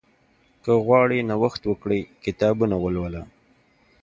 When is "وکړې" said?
1.71-1.99